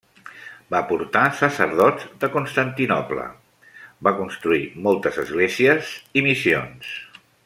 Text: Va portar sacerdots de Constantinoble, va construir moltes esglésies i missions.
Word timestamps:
Va 0.75 0.79
portar 0.91 1.25
sacerdots 1.41 2.07
de 2.23 2.29
Constantinoble, 2.37 3.27
va 4.09 4.15
construir 4.23 4.63
moltes 4.87 5.23
esglésies 5.25 5.93
i 6.15 6.25
missions. 6.31 6.91